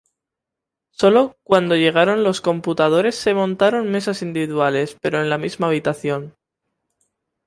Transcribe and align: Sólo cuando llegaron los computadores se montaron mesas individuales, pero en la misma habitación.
Sólo 0.89 1.37
cuando 1.43 1.75
llegaron 1.75 2.23
los 2.23 2.41
computadores 2.41 3.13
se 3.13 3.35
montaron 3.35 3.91
mesas 3.91 4.23
individuales, 4.23 4.97
pero 4.99 5.21
en 5.21 5.29
la 5.29 5.37
misma 5.37 5.67
habitación. 5.67 6.33